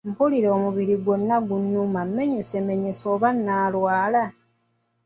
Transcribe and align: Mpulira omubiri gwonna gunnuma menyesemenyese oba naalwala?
Mpulira 0.09 0.47
omubiri 0.57 0.95
gwonna 1.03 1.37
gunnuma 1.47 2.01
menyesemenyese 2.15 3.03
oba 3.13 3.29
naalwala? 3.45 4.23